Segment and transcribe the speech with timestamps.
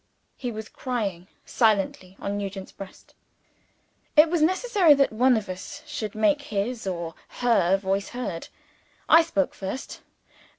[0.35, 3.13] He was crying silently on Nugent's breast.
[4.15, 8.47] It was necessary that one of us should make his, or her, voice heard.
[9.07, 10.01] I spoke first.